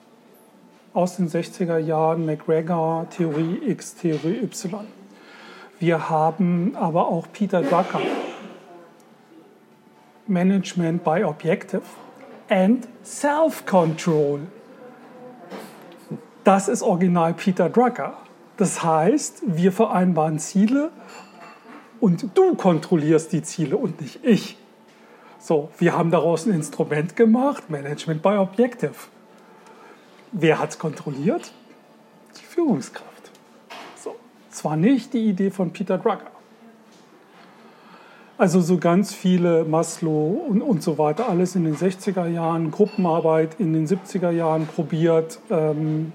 [0.92, 4.84] aus den 60er Jahren, McGregor, Theorie X, Theorie Y.
[5.80, 8.00] Wir haben aber auch Peter Drucker,
[10.26, 11.82] Management by Objective
[12.48, 14.40] and Self-Control.
[16.44, 18.14] Das ist original Peter Drucker.
[18.56, 20.90] Das heißt, wir vereinbaren Ziele
[22.00, 24.56] und du kontrollierst die Ziele und nicht ich.
[25.38, 28.94] So, wir haben daraus ein Instrument gemacht, Management by Objective.
[30.32, 31.52] Wer hat es kontrolliert?
[32.40, 33.30] Die Führungskraft.
[33.96, 34.16] So,
[34.50, 36.30] zwar nicht die Idee von Peter Drucker.
[38.36, 43.60] Also so ganz viele Maslow und, und so weiter, alles in den 60er Jahren, Gruppenarbeit
[43.60, 46.12] in den 70er Jahren probiert, ähm,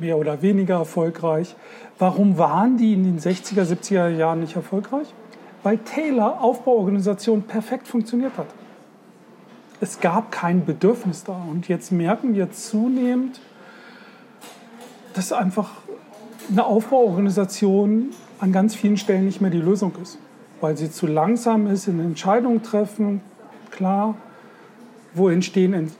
[0.00, 1.54] mehr oder weniger erfolgreich.
[1.98, 5.08] Warum waren die in den 60er, 70er Jahren nicht erfolgreich?
[5.62, 8.46] Weil Taylor Aufbauorganisation perfekt funktioniert hat.
[9.80, 11.36] Es gab kein Bedürfnis da.
[11.50, 13.40] Und jetzt merken wir zunehmend,
[15.14, 15.70] dass einfach
[16.50, 20.18] eine Aufbauorganisation an ganz vielen Stellen nicht mehr die Lösung ist.
[20.60, 23.20] Weil sie zu langsam ist in Entscheidungen treffen.
[23.70, 24.14] Klar,
[25.14, 25.90] wo entstehen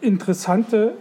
[0.00, 0.94] interessante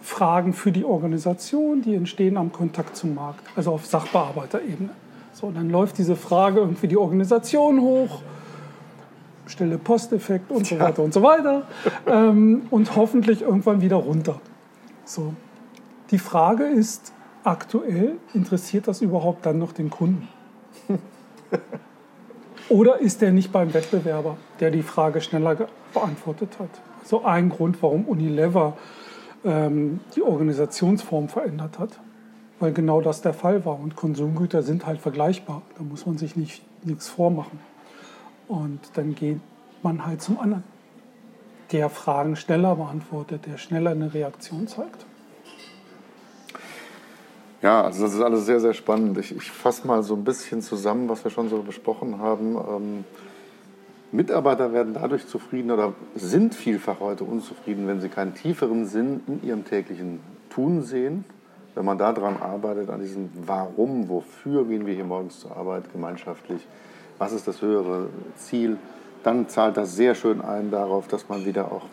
[0.00, 4.90] Fragen für die Organisation, die entstehen am Kontakt zum Markt, also auf Sachbearbeiterebene.
[5.32, 8.22] So, dann läuft diese Frage irgendwie die Organisation hoch,
[9.46, 11.62] stille Posteffekt und so weiter und so weiter
[12.06, 14.40] ähm, und hoffentlich irgendwann wieder runter.
[15.04, 15.34] So.
[16.10, 17.12] Die Frage ist
[17.44, 20.28] aktuell, interessiert das überhaupt dann noch den Kunden?
[22.68, 26.68] Oder ist der nicht beim Wettbewerber, der die Frage schneller beantwortet hat?
[27.04, 28.76] So ein Grund, warum Unilever
[29.44, 32.00] ähm, die Organisationsform verändert hat,
[32.60, 33.78] weil genau das der Fall war.
[33.78, 35.62] Und Konsumgüter sind halt vergleichbar.
[35.76, 37.58] Da muss man sich nicht, nichts vormachen.
[38.48, 39.40] Und dann geht
[39.82, 40.64] man halt zum anderen,
[41.72, 45.04] der Fragen schneller beantwortet, der schneller eine Reaktion zeigt.
[47.60, 49.18] Ja, also das ist alles sehr, sehr spannend.
[49.18, 52.56] Ich, ich fasse mal so ein bisschen zusammen, was wir schon so besprochen haben.
[52.56, 53.04] Ähm,
[54.10, 59.42] Mitarbeiter werden dadurch zufrieden oder sind vielfach heute unzufrieden, wenn sie keinen tieferen Sinn in
[59.42, 61.24] ihrem täglichen Tun sehen.
[61.74, 66.66] Wenn man daran arbeitet, an diesem Warum, wofür gehen wir hier morgens zur Arbeit gemeinschaftlich,
[67.18, 68.78] was ist das höhere Ziel,
[69.22, 71.84] dann zahlt das sehr schön ein darauf, dass man wieder auch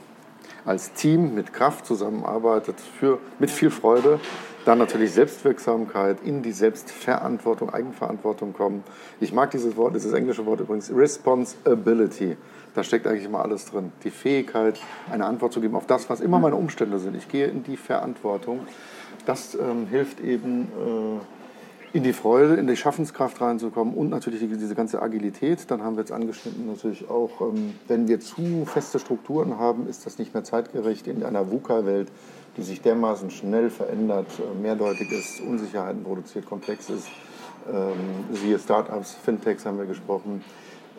[0.63, 4.19] als Team mit Kraft zusammenarbeitet, für, mit viel Freude.
[4.65, 8.83] Dann natürlich Selbstwirksamkeit, in die Selbstverantwortung, Eigenverantwortung kommen.
[9.19, 12.35] Ich mag dieses Wort, dieses englische Wort übrigens, Responsibility.
[12.73, 13.91] Da steckt eigentlich immer alles drin.
[14.03, 14.79] Die Fähigkeit,
[15.11, 17.15] eine Antwort zu geben auf das, was immer meine Umstände sind.
[17.15, 18.61] Ich gehe in die Verantwortung.
[19.27, 21.19] Das ähm, hilft eben, äh,
[21.95, 25.71] in die Freude, in die Schaffenskraft reinzukommen und natürlich diese ganze Agilität.
[25.71, 30.05] Dann haben wir jetzt angeschnitten natürlich auch, ähm, wenn wir zu feste Strukturen haben, ist
[30.05, 32.09] das nicht mehr zeitgerecht in einer VUCA-Welt,
[32.57, 37.07] die sich dermaßen schnell verändert, äh, mehrdeutig ist, Unsicherheiten produziert, komplex ist.
[37.71, 40.43] Ähm, siehe Startups, Fintechs haben wir gesprochen,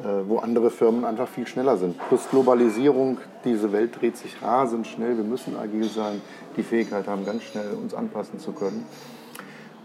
[0.01, 1.97] äh, wo andere Firmen einfach viel schneller sind.
[2.09, 6.21] Plus Globalisierung, diese Welt dreht sich rasend schnell, wir müssen agil sein,
[6.57, 8.85] die Fähigkeit haben, ganz schnell uns anpassen zu können.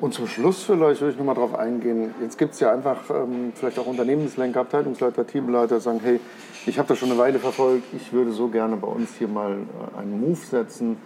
[0.02, 2.16] Und zum Schluss vielleicht würde ich noch mal darauf eingehen.
[2.22, 6.20] Jetzt gibt es ja einfach ähm, vielleicht auch Unternehmenslenker, Abteilungsleiter, Teamleiter, die sagen, hey,
[6.66, 9.52] ich habe das schon eine Weile verfolgt, ich würde so gerne bei uns hier mal
[9.52, 10.98] äh, einen Move setzen.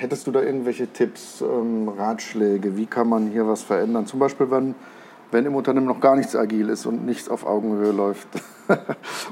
[0.00, 2.74] Hättest du da irgendwelche Tipps, ähm, Ratschläge?
[2.74, 4.06] Wie kann man hier was verändern?
[4.06, 4.74] Zum Beispiel, wenn,
[5.30, 8.26] wenn im Unternehmen noch gar nichts agil ist und nichts auf Augenhöhe läuft.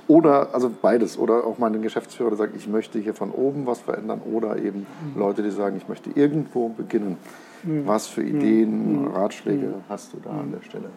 [0.09, 1.19] oder, also beides.
[1.19, 4.21] Oder auch mal ein Geschäftsführer, der sagt, ich möchte hier von oben was verändern.
[4.31, 5.19] Oder eben mhm.
[5.19, 7.17] Leute, die sagen, ich möchte irgendwo beginnen.
[7.63, 7.87] Mhm.
[7.87, 9.07] Was für Ideen, mhm.
[9.07, 9.75] Ratschläge mhm.
[9.89, 10.91] hast du da an der Stelle?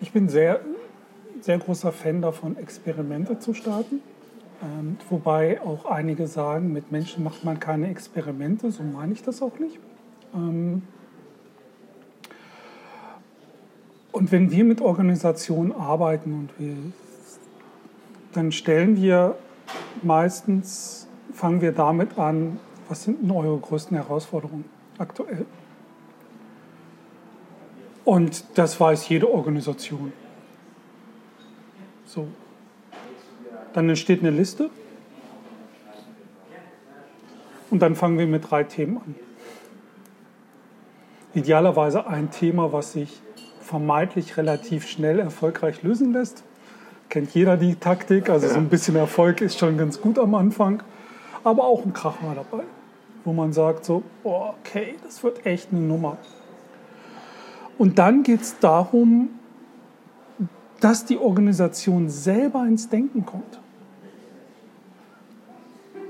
[0.00, 0.60] Ich bin sehr,
[1.42, 4.00] sehr großer Fan davon, Experimente zu starten.
[4.62, 9.40] Ähm, wobei auch einige sagen, mit Menschen macht man keine Experimente, so meine ich das
[9.42, 9.78] auch nicht.
[10.34, 10.82] Ähm,
[14.12, 16.76] und wenn wir mit Organisationen arbeiten und wir,
[18.32, 19.36] dann stellen wir
[20.02, 24.64] meistens, fangen wir damit an, was sind denn eure größten Herausforderungen?
[25.00, 25.46] aktuell.
[28.04, 30.12] Und das weiß jede Organisation.
[32.04, 32.28] So.
[33.72, 34.70] Dann entsteht eine Liste.
[37.70, 39.14] Und dann fangen wir mit drei Themen an.
[41.34, 43.20] Idealerweise ein Thema, was sich
[43.60, 46.42] vermeintlich relativ schnell erfolgreich lösen lässt.
[47.08, 50.82] Kennt jeder die Taktik, also so ein bisschen Erfolg ist schon ganz gut am Anfang.
[51.44, 52.64] Aber auch ein Krach war dabei
[53.24, 56.16] wo man sagt so, okay, das wird echt eine Nummer.
[57.78, 59.30] Und dann geht es darum,
[60.80, 63.60] dass die Organisation selber ins Denken kommt.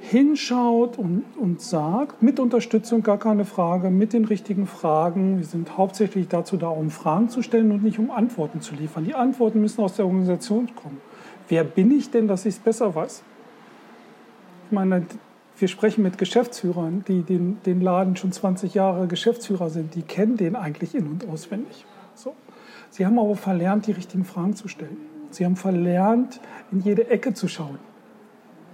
[0.00, 5.38] Hinschaut und, und sagt, mit Unterstützung gar keine Frage, mit den richtigen Fragen.
[5.38, 9.04] Wir sind hauptsächlich dazu da, um Fragen zu stellen und nicht um Antworten zu liefern.
[9.04, 11.00] Die Antworten müssen aus der Organisation kommen.
[11.48, 13.22] Wer bin ich denn, dass ich es besser weiß?
[14.66, 15.06] Ich meine,
[15.58, 20.36] wir sprechen mit Geschäftsführern, die den, den Laden schon 20 Jahre Geschäftsführer sind, die kennen
[20.36, 21.84] den eigentlich in- und auswendig.
[22.14, 22.34] So.
[22.90, 24.96] Sie haben aber verlernt, die richtigen Fragen zu stellen.
[25.30, 26.40] Sie haben verlernt,
[26.72, 27.78] in jede Ecke zu schauen.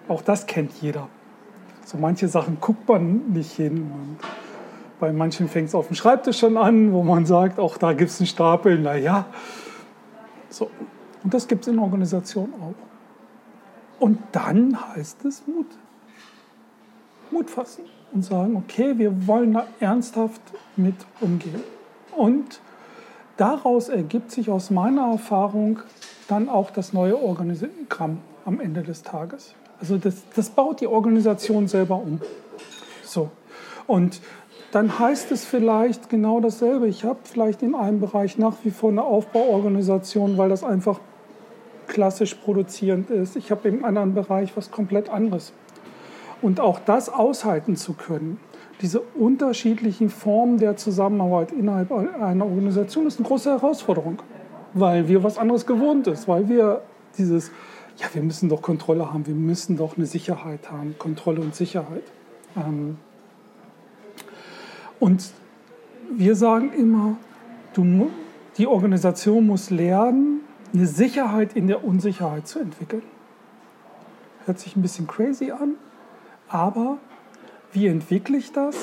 [0.09, 1.09] Auch das kennt jeder.
[1.85, 3.90] So manche Sachen guckt man nicht hin.
[3.92, 4.18] Und
[4.98, 8.11] bei manchen fängt es auf dem Schreibtisch schon an, wo man sagt, auch da gibt
[8.11, 9.26] es einen Stapel, naja.
[10.48, 10.70] So.
[11.22, 14.02] Und das gibt es in Organisationen auch.
[14.02, 15.66] Und dann heißt es Mut.
[17.31, 20.40] Mut fassen und sagen, okay, wir wollen da ernsthaft
[20.76, 21.62] mit umgehen.
[22.16, 22.61] Und
[23.37, 25.81] daraus ergibt sich aus meiner Erfahrung
[26.29, 29.55] dann auch das neue Organigramm am Ende des Tages.
[29.81, 32.20] Also das, das baut die Organisation selber um.
[33.05, 33.31] So.
[33.87, 34.20] Und
[34.72, 36.88] dann heißt es vielleicht genau dasselbe.
[36.88, 41.01] Ich habe vielleicht in einem Bereich nach wie vor eine Aufbauorganisation, weil das einfach
[41.87, 43.37] klassisch produzierend ist.
[43.37, 45.53] Ich habe im anderen Bereich was komplett anderes.
[46.42, 48.40] Und auch das aushalten zu können
[48.83, 54.23] diese unterschiedlichen Formen der Zusammenarbeit innerhalb einer Organisation ist eine große Herausforderung,
[54.75, 56.83] weil wir was anderes gewohnt ist, weil wir
[57.17, 57.51] dieses,
[57.97, 62.05] ja, wir müssen doch Kontrolle haben, wir müssen doch eine Sicherheit haben, Kontrolle und Sicherheit.
[62.57, 62.99] Ähm,
[65.01, 65.31] und
[66.11, 67.17] wir sagen immer,
[67.73, 68.11] du,
[68.59, 70.41] die Organisation muss lernen,
[70.73, 73.03] eine Sicherheit in der Unsicherheit zu entwickeln.
[74.45, 75.75] Hört sich ein bisschen crazy an,
[76.49, 76.99] aber
[77.77, 78.75] wie entwickle ich das?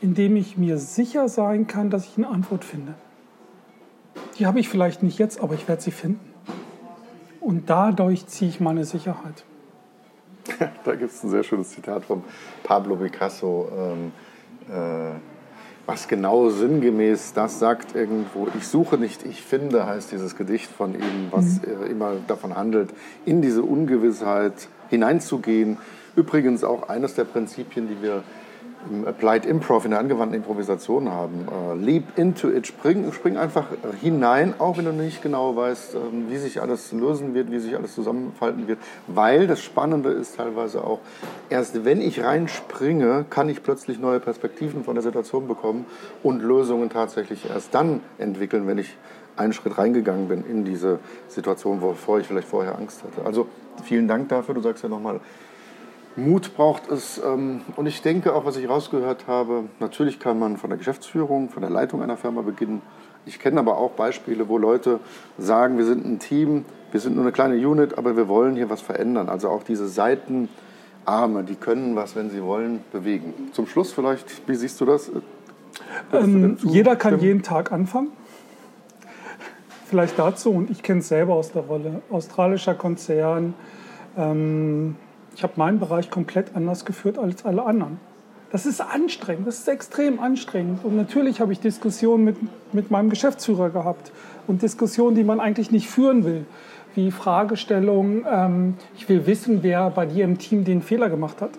[0.00, 2.94] Indem ich mir sicher sein kann, dass ich eine Antwort finde.
[4.38, 6.32] Die habe ich vielleicht nicht jetzt, aber ich werde sie finden.
[7.38, 9.44] Und dadurch ziehe ich meine Sicherheit.
[10.84, 12.24] da gibt es ein sehr schönes Zitat von
[12.62, 13.68] Pablo Picasso.
[13.76, 14.12] Ähm,
[14.74, 15.18] äh,
[15.84, 18.48] was genau sinngemäß das sagt irgendwo.
[18.56, 21.90] Ich suche nicht, ich finde, heißt dieses Gedicht von ihm, was mhm.
[21.90, 22.90] immer davon handelt,
[23.26, 25.76] in diese Ungewissheit hineinzugehen.
[26.16, 28.22] Übrigens auch eines der Prinzipien, die wir
[28.88, 31.46] im Applied Improv, in der angewandten Improvisation haben.
[31.48, 33.66] Uh, leap into it, spring, spring einfach
[34.00, 37.76] hinein, auch wenn du nicht genau weißt, ähm, wie sich alles lösen wird, wie sich
[37.76, 38.78] alles zusammenfalten wird.
[39.06, 41.00] Weil das Spannende ist teilweise auch,
[41.50, 45.84] erst wenn ich reinspringe, kann ich plötzlich neue Perspektiven von der Situation bekommen
[46.22, 48.96] und Lösungen tatsächlich erst dann entwickeln, wenn ich
[49.36, 53.26] einen Schritt reingegangen bin in diese Situation, wovor ich vielleicht vorher Angst hatte.
[53.26, 53.46] Also
[53.84, 54.54] vielen Dank dafür.
[54.54, 55.20] Du sagst ja nochmal,
[56.16, 57.20] Mut braucht es.
[57.24, 61.48] Ähm, und ich denke auch, was ich rausgehört habe, natürlich kann man von der Geschäftsführung,
[61.50, 62.82] von der Leitung einer Firma beginnen.
[63.26, 64.98] Ich kenne aber auch Beispiele, wo Leute
[65.38, 68.70] sagen, wir sind ein Team, wir sind nur eine kleine Unit, aber wir wollen hier
[68.70, 69.28] was verändern.
[69.28, 73.50] Also auch diese Seitenarme, die können was, wenn sie wollen, bewegen.
[73.52, 75.10] Zum Schluss vielleicht, wie siehst du das?
[76.12, 78.08] Ähm, du jeder kann jeden Tag anfangen.
[79.86, 83.54] Vielleicht dazu, und ich kenne es selber aus der Rolle, australischer Konzern.
[84.16, 84.96] Ähm,
[85.34, 87.98] ich habe meinen Bereich komplett anders geführt als alle anderen.
[88.52, 90.84] Das ist anstrengend, das ist extrem anstrengend.
[90.84, 92.36] Und natürlich habe ich Diskussionen mit,
[92.72, 94.10] mit meinem Geschäftsführer gehabt
[94.48, 96.44] und Diskussionen, die man eigentlich nicht führen will.
[96.96, 101.50] Wie Fragestellungen, ähm, ich will wissen, wer bei dir im Team den Fehler gemacht hat.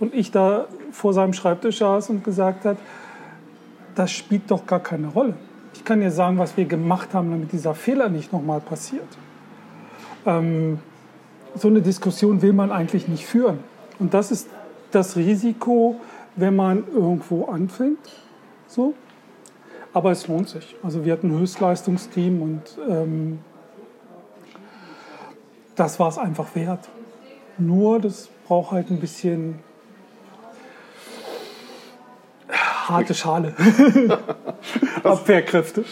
[0.00, 2.76] Und ich da vor seinem Schreibtisch saß und gesagt hat,
[3.94, 5.34] das spielt doch gar keine Rolle.
[5.74, 9.06] Ich kann dir sagen, was wir gemacht haben, damit dieser Fehler nicht nochmal passiert.
[10.26, 10.80] Ähm,
[11.54, 13.58] so eine Diskussion will man eigentlich nicht führen.
[13.98, 14.48] Und das ist
[14.90, 16.00] das Risiko,
[16.36, 17.98] wenn man irgendwo anfängt.
[18.66, 18.94] So.
[19.92, 20.76] Aber es lohnt sich.
[20.82, 23.40] Also wir hatten ein Höchstleistungsteam und ähm,
[25.76, 26.88] das war es einfach wert.
[27.58, 29.58] Nur das braucht halt ein bisschen
[32.88, 33.54] harte Schale.
[35.02, 35.84] Abwehrkräfte.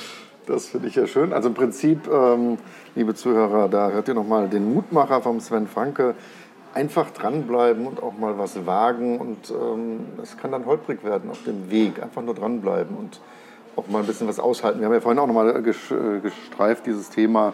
[0.50, 1.32] Das finde ich ja schön.
[1.32, 2.58] Also im Prinzip, ähm,
[2.96, 6.16] liebe Zuhörer, da hört ihr nochmal den Mutmacher vom Sven Franke.
[6.74, 9.20] Einfach dranbleiben und auch mal was wagen.
[9.20, 12.02] Und ähm, es kann dann holprig werden auf dem Weg.
[12.02, 13.20] Einfach nur dranbleiben und
[13.76, 14.80] auch mal ein bisschen was aushalten.
[14.80, 15.62] Wir haben ja vorhin auch nochmal äh,
[16.20, 17.52] gestreift, dieses Thema.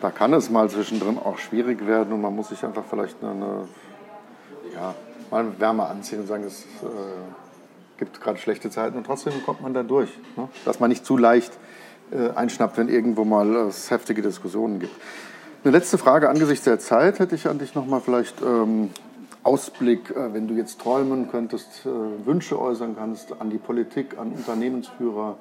[0.00, 3.66] Da kann es mal zwischendrin auch schwierig werden und man muss sich einfach vielleicht eine,
[4.72, 4.94] ja,
[5.32, 6.86] mal Wärme anziehen und sagen, es äh,
[7.98, 10.10] gibt gerade schlechte Zeiten und trotzdem kommt man da durch.
[10.36, 10.48] Ne?
[10.64, 11.85] Dass man nicht zu leicht äh,
[12.34, 14.94] einschnappt, wenn irgendwo mal es heftige Diskussionen gibt.
[15.64, 18.90] Eine letzte Frage angesichts der Zeit hätte ich an dich nochmal vielleicht ähm,
[19.42, 24.32] Ausblick, äh, wenn du jetzt träumen könntest, äh, Wünsche äußern kannst an die Politik, an
[24.32, 25.36] Unternehmensführer,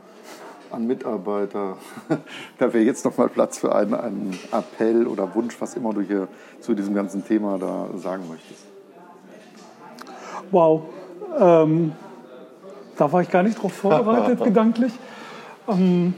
[0.71, 1.77] an Mitarbeiter.
[2.57, 6.27] da wäre jetzt nochmal Platz für einen, einen Appell oder Wunsch, was immer du hier
[6.59, 8.65] zu diesem ganzen Thema da sagen möchtest.
[10.49, 10.83] Wow,
[11.39, 11.91] ähm,
[12.97, 14.93] da war ich gar nicht drauf vorbereitet gedanklich.
[15.67, 16.13] Ähm,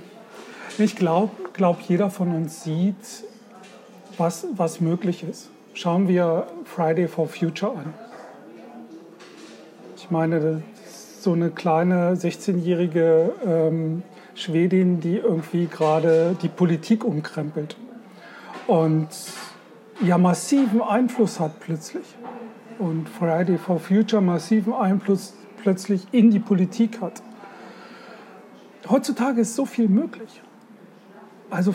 [0.80, 2.96] ich glaube, glaub, jeder von uns sieht,
[4.18, 5.50] was, was möglich ist.
[5.74, 7.94] Schauen wir Friday for Future an.
[9.96, 10.62] Ich meine,
[11.20, 14.04] so eine kleine 16-jährige ähm,
[14.36, 17.76] Schwedin, die irgendwie gerade die Politik umkrempelt
[18.68, 19.10] und
[20.02, 22.06] ja massiven Einfluss hat plötzlich.
[22.80, 27.24] Und Friday for Future massiven Einfluss plötzlich in die Politik hat.
[28.88, 30.42] Heutzutage ist so viel möglich
[31.50, 31.74] also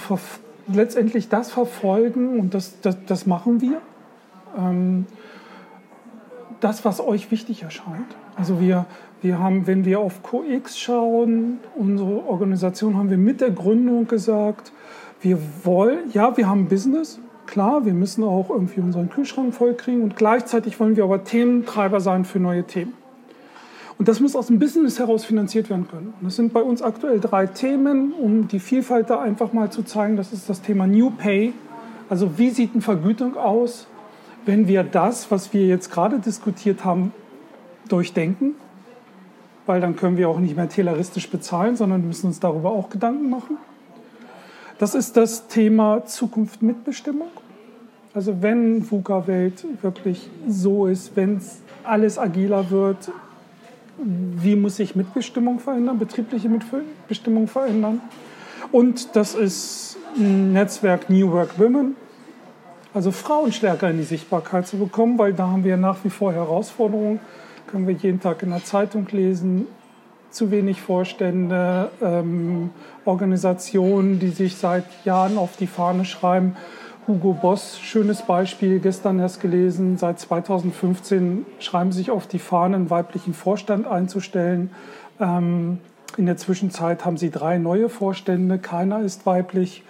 [0.68, 3.80] letztendlich das verfolgen und das, das, das machen wir.
[4.56, 5.06] Ähm,
[6.60, 8.14] das, was euch wichtig erscheint.
[8.36, 8.86] Also wir,
[9.20, 14.72] wir haben, wenn wir auf CoX schauen, unsere Organisation haben wir mit der Gründung gesagt,
[15.20, 20.16] wir wollen, ja, wir haben Business, klar, wir müssen auch irgendwie unseren Kühlschrank vollkriegen und
[20.16, 22.94] gleichzeitig wollen wir aber Thementreiber sein für neue Themen.
[24.02, 26.12] Und das muss aus dem Business heraus finanziert werden können.
[26.20, 29.84] Und das sind bei uns aktuell drei Themen, um die Vielfalt da einfach mal zu
[29.84, 30.16] zeigen.
[30.16, 31.52] Das ist das Thema New Pay.
[32.10, 33.86] Also wie sieht eine Vergütung aus,
[34.44, 37.12] wenn wir das, was wir jetzt gerade diskutiert haben,
[37.88, 38.56] durchdenken?
[39.66, 43.30] weil dann können wir auch nicht mehr tayloristisch bezahlen, sondern müssen uns darüber auch Gedanken
[43.30, 43.56] machen.
[44.80, 47.28] Das ist das Thema Zukunft Mitbestimmung.
[48.14, 51.40] Also wenn VUCA-Welt wirklich so ist, wenn
[51.84, 53.12] alles agiler wird,
[54.04, 58.00] wie muss sich Mitbestimmung verändern, betriebliche Mitbestimmung verändern.
[58.70, 61.96] Und das ist ein Netzwerk New Work Women,
[62.94, 66.32] also Frauen stärker in die Sichtbarkeit zu bekommen, weil da haben wir nach wie vor
[66.32, 67.20] Herausforderungen,
[67.66, 69.66] können wir jeden Tag in der Zeitung lesen,
[70.30, 72.70] zu wenig Vorstände, ähm,
[73.04, 76.56] Organisationen, die sich seit Jahren auf die Fahne schreiben.
[77.08, 82.90] Hugo Boss, schönes Beispiel, gestern erst gelesen, seit 2015 schreiben sich auf die Fahne, einen
[82.90, 84.70] weiblichen Vorstand einzustellen.
[85.18, 85.78] Ähm,
[86.16, 89.82] in der Zwischenzeit haben sie drei neue Vorstände, keiner ist weiblich.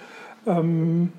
[0.47, 1.13] Ähm,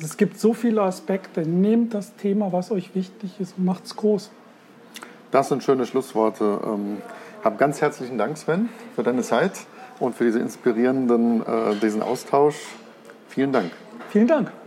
[0.00, 1.42] es gibt so viele Aspekte.
[1.42, 4.32] Nehmt das Thema, was euch wichtig ist, und macht es groß.
[5.30, 6.60] Das sind schöne Schlussworte.
[6.64, 6.98] Ähm,
[7.44, 9.52] hab ganz herzlichen Dank, Sven, für deine Zeit
[10.00, 12.56] und für diese inspirierenden, äh, diesen Austausch.
[13.28, 13.70] Vielen Dank.
[14.14, 14.63] Vielen Dank.